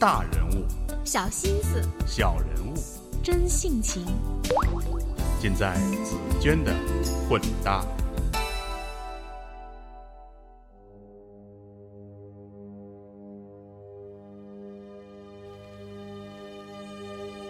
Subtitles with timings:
[0.00, 0.64] 大人物、
[1.04, 2.74] 小心思、小人物，
[3.20, 4.06] 真性情，
[5.40, 5.74] 尽在
[6.04, 6.72] 紫娟的
[7.28, 7.84] 混搭。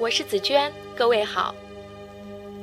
[0.00, 1.54] 我是紫娟，各位好。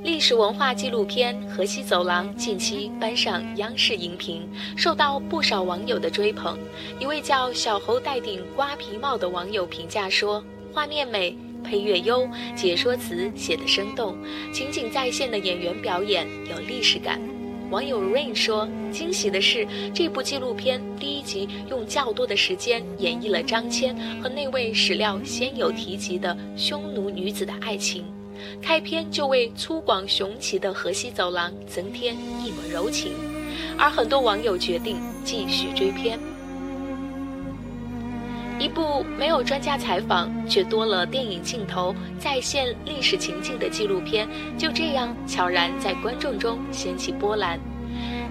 [0.05, 4.47] 历史文化纪录片《河西走廊》近期搬上央视荧屏，
[4.77, 6.59] 受到不少网友的追捧。
[6.99, 14.15] 一位叫小猴戴顶瓜皮帽的网友评价说：“画面美，配乐优，解说词写得生动，
[14.53, 17.19] 情景再现的演员表演有历史感。”
[17.71, 28.05] 网友 Rain 说：“惊喜的是，这部纪录片第一集用较多的时间演绎了张骞和那位史料鲜有提及的匈奴女子的爱情。”
[28.61, 33.13] 开篇就为粗犷雄奇的河西走廊增添一抹柔情，
[33.77, 36.19] 而很多网友决定继续追片。
[38.57, 47.59] 一部没有专家采访却多了电影镜头再现历史情境的纪录片，就这样悄然在观众中掀起波澜。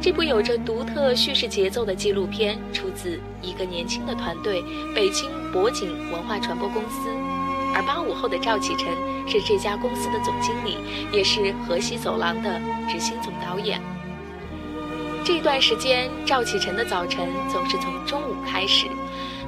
[0.00, 4.62] 这部有着独特叙事节奏的纪录片出自一个年轻的团队——
[4.94, 7.33] 北京博景文化传播公司。
[7.74, 8.86] 而八五后的赵启辰
[9.26, 10.78] 是这家公司的总经理，
[11.12, 13.80] 也是河西走廊的执行总导演。
[15.24, 18.86] 这段时间，赵启辰的早晨总是从中午开始，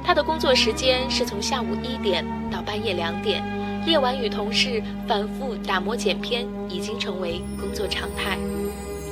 [0.03, 3.43] 他的工作时间是从下午一点到半夜两点，
[3.85, 8.37] 夜晚与同事反复打磨剪片已经成为工作常态。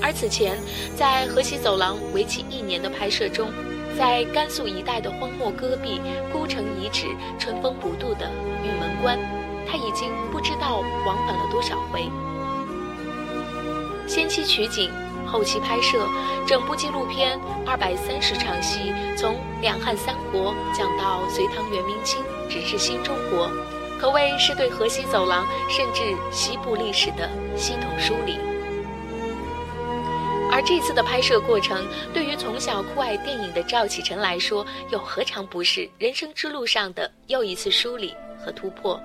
[0.02, 0.58] 而此前，
[0.96, 3.50] 在河西走廊为期一年的拍摄中，
[3.98, 6.02] 在甘肃一带的荒漠戈壁、
[6.32, 7.08] 孤城遗址，
[7.40, 8.30] 春风不度的
[8.62, 9.18] 玉门关，
[9.66, 12.10] 他已经不知道往返了多少回。
[14.06, 14.92] 先期取景，
[15.26, 16.06] 后期拍摄，
[16.46, 23.50] 整部纪录片二百三十场戏，从两汉三国讲到隋唐元明清，直至新中国，
[24.00, 26.02] 可谓是对河西走廊甚至
[26.32, 28.38] 西部历史的系统梳理。
[30.66, 39.00] 这次的拍摄过程，对于从小酷爱电影的赵启辰来说，又何尝不是人生之路上的又一次梳理和突破？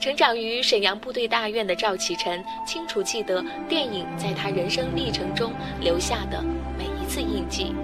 [0.00, 6.42] 成长于沈阳部队大院的赵启辰，清楚记得电影在他人生历程中留下的
[6.78, 7.74] 每一次印记。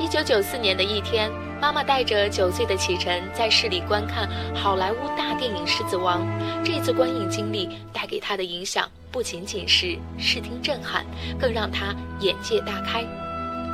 [0.00, 1.30] 一九九四年的一天，
[1.60, 6.26] 妈妈带着九岁的启辰在市里观看好莱坞大电影《狮子王》，
[6.64, 8.90] 这次观影经历带给他的影响。
[9.12, 11.04] 不仅仅是视听震撼，
[11.38, 13.04] 更让他眼界大开。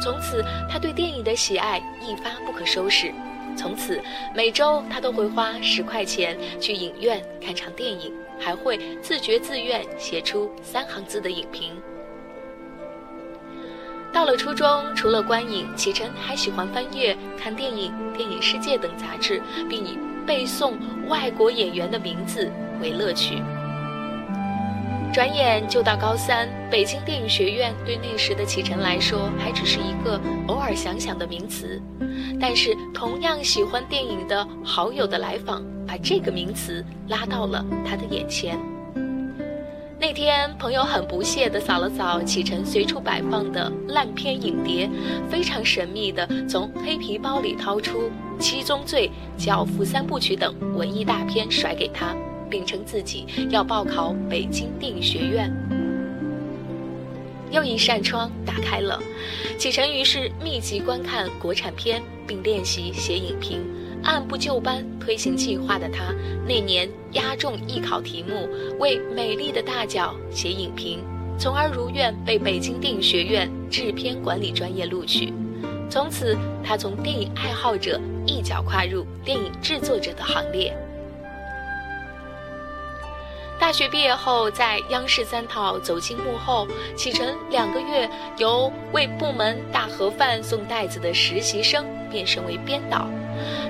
[0.02, 3.12] 从此，他对电影的喜爱一发不可收拾。
[3.56, 4.00] 从此，
[4.34, 11.72] 每周他都会花十块钱去影院看场电影，还会自觉自愿写出三行字的影评。
[14.12, 20.74] 到了初中，除了观影，启辰还喜欢翻阅、看电影、电影世界等杂志，并以背诵
[21.08, 22.50] 外国演员的名字
[22.80, 23.42] 为乐趣。
[25.18, 31.82] 转眼就到高三，北京电影学院对那时的启辰来说还只是一个偶尔想想的名词，
[32.40, 38.56] 但是同样喜欢电影的好友的来访，把这个名词拉到了他的眼前。
[39.98, 44.88] 那天，朋友很不屑地扫了扫启辰随处摆放的烂片影碟，
[45.28, 48.02] 非常神秘地从黑皮包里掏出
[48.38, 49.10] 《七宗罪》
[49.44, 52.14] 《教父三部曲》等文艺大片，甩给他。
[52.48, 55.52] 并称自己要报考北京电影学院。
[57.50, 59.00] 又一扇窗打开了，
[59.58, 63.60] 启程于是密集观看国产片，并练习写影评。
[64.04, 66.14] 按部就班推行计划的他，
[66.46, 68.48] 那年押中艺考题目，
[68.78, 71.00] 为《美丽的大脚》写影评，
[71.38, 75.32] 从而如愿被北京电影学院制片管理专业录取。
[75.90, 80.76] 从此，他从电影爱好者一脚跨入电影制作者的行列。
[83.58, 88.08] 大学毕业后，在央视三套走进幕后，启程两个月
[88.38, 93.08] 由为部门大盒饭送袋子的实习生变身为编导，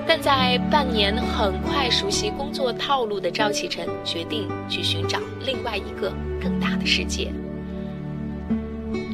[0.07, 7.33] 但在半年很快熟悉工作套路的赵启辰决定去寻找另外一个更大的世界。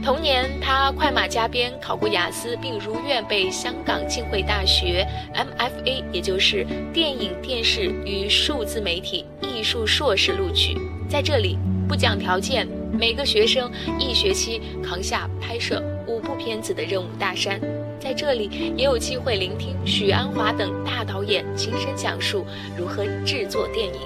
[0.06, 5.04] 同年，他快马加鞭考过雅思，并如愿被香港浸会大学
[5.34, 6.64] MFA，也就是
[6.94, 10.78] 电影、电视与数字媒体艺术硕士录取。
[11.10, 11.58] 在这里，
[11.88, 17.60] 不讲条件，每个学生一学期扛下拍摄五部片子的任务大山。
[18.00, 22.46] 在这里，也有机会聆听许鞍华等大导演亲身讲述
[22.78, 24.02] 如何制作电影。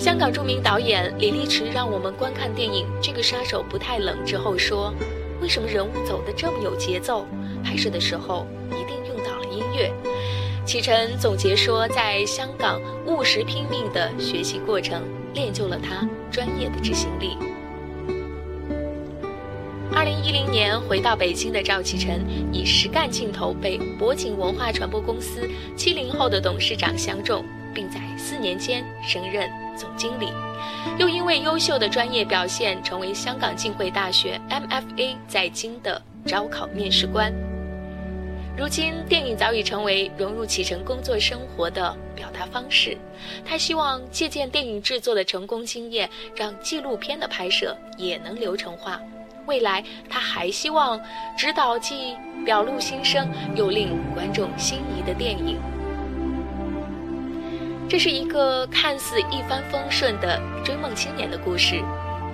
[0.00, 4.94] 香港著名导演李立池让我们观看电影《这个杀手不太冷》之后说
[5.42, 7.26] ：“为什么人物走得这么有节奏？
[7.62, 9.92] 拍摄的时候一定用到了音乐。
[10.64, 15.02] 启辰总结说，在香港务实拼命的学习过程，
[15.34, 17.36] 练就了他专业的执行力。
[19.92, 27.44] 二零一零年回到北京的赵启辰，以实干劲头被博景文化传播公司七零后的董事长相中，
[27.74, 29.46] 并在四年间升任
[29.80, 30.30] 总经理，
[30.98, 37.32] 又因为优秀的专业表现，成为香港浸会大学 MFA 在京的招考面试官。
[38.58, 42.98] 如今，电影早已成为融入启程工作生活的表达方式。
[43.42, 49.00] 他希望借鉴电影制作的成功经验，让纪录片的拍摄也能流程化。
[49.46, 51.00] 未来，他还希望
[51.38, 53.26] 指导既表露心声
[53.56, 55.58] 又令观众心仪的电影。
[57.90, 61.82] 这是一个看似一帆风顺的追梦青年的故事，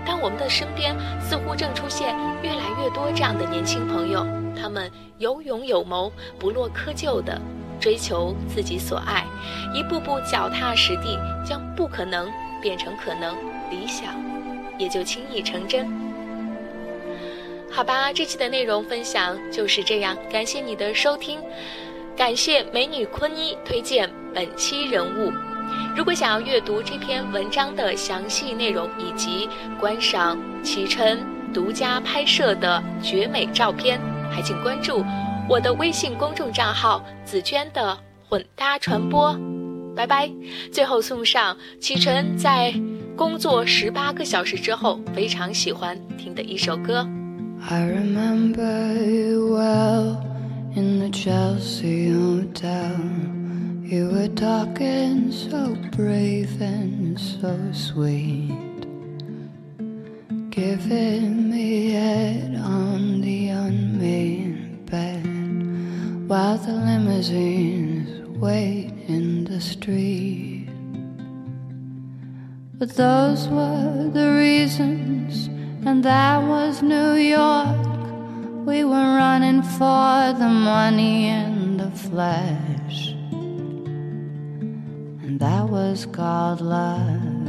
[0.05, 4.27] 但我们的身边似乎正出现越来越多这样的年轻朋友。
[4.55, 7.41] 他们有勇有谋，不落窠臼地
[7.81, 9.25] 追求自己所爱，
[9.73, 12.31] 一步步脚踏实地，将不可能
[12.61, 13.35] 变成可能，
[13.71, 14.15] 理想
[14.77, 15.89] 也就轻易成真。
[17.71, 21.41] 好吧，这期的内容分享就是这样，感谢你的收听，
[22.17, 25.31] 感谢美女坤一推荐本期人物。
[25.95, 29.47] 如果想要阅读这篇文章的详细内容，以及
[29.79, 31.19] 观赏启程
[31.53, 34.01] 独家拍摄的绝美照片。
[34.31, 35.05] 还请关注
[35.47, 37.97] 我的微信公众账号“紫娟的
[38.29, 39.39] 混搭传播”，
[39.95, 40.31] 拜拜。
[40.73, 42.75] 最后送上启程在
[43.15, 47.07] 工作十八个小时之后非常喜欢听的一首歌。
[47.69, 50.36] I remember you well.
[60.51, 65.25] Giving me head on the unmade bed
[66.29, 70.69] while the limousines wait in the street.
[72.75, 75.47] But those were the reasons,
[75.87, 77.86] and that was New York.
[78.67, 83.15] We were running for the money and the flesh,
[85.23, 87.47] and that was called love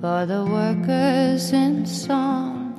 [0.00, 2.78] for the workers in song,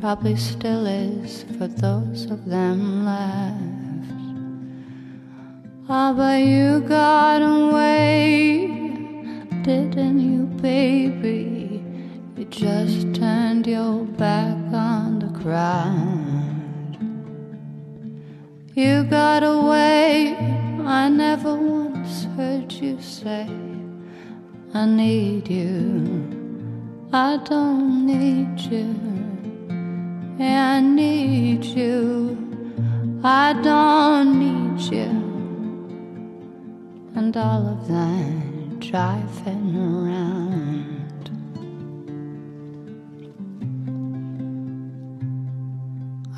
[0.00, 4.06] probably still is for those of them left.
[5.88, 8.68] Ah, but you got away,
[9.62, 11.82] didn't you, baby?
[12.36, 16.55] You just turned your back on the crowd.
[18.78, 20.36] You got away,
[20.84, 23.48] I never once heard you say,
[24.74, 27.08] I need you.
[27.10, 28.94] I don't need you.
[30.38, 32.36] I need you.
[33.24, 35.08] I don't need you.
[37.14, 41.30] And all of that driving around.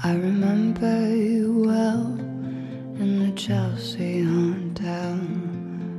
[0.05, 2.28] I remember you well
[3.39, 5.17] Chelsea hotel.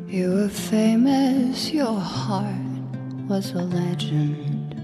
[0.09, 2.83] You were famous, your heart
[3.29, 4.75] was a legend.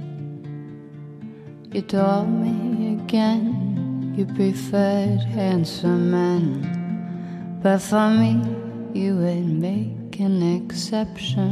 [1.73, 8.41] You told me again you preferred handsome men, but for me
[8.93, 11.51] you would make an exception.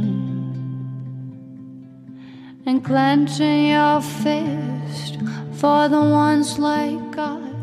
[2.64, 5.18] And clenching your fist
[5.52, 7.53] for the ones like us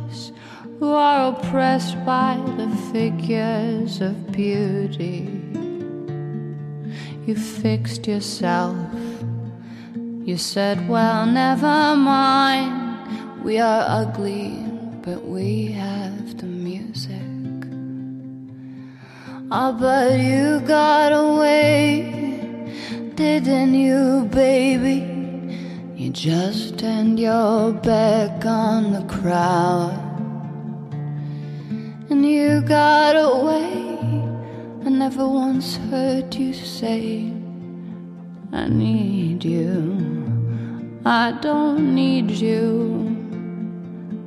[0.82, 5.30] who are oppressed by the figures of beauty.
[7.26, 8.76] You fixed yourself
[10.24, 13.44] you said, Well, never mind.
[13.44, 14.64] We are ugly,
[15.02, 17.18] but we have the music.
[19.52, 22.72] Oh, but you got away,
[23.16, 25.00] didn't you, baby?
[25.96, 30.01] You just turned your back on the crowd.
[32.12, 33.72] And you got away.
[34.86, 37.32] I never once heard you say
[38.52, 39.72] I need you.
[41.06, 43.16] I don't need you.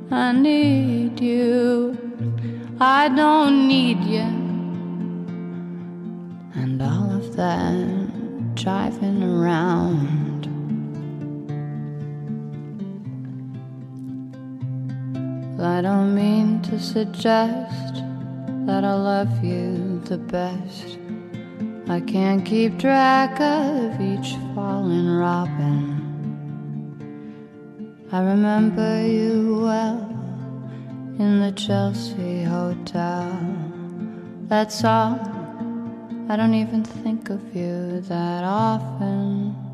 [0.09, 1.95] I need you.
[2.79, 4.31] I don't need you.
[6.55, 10.44] And all of that driving around.
[15.59, 18.03] I don't mean to suggest
[18.65, 20.97] that I love you the best.
[21.87, 25.95] I can't keep track of each fallen robin.
[28.11, 30.01] I remember you well
[31.19, 33.31] in the Chelsea Hotel
[34.47, 35.19] That's all.
[36.27, 39.64] I don't even think of you that often.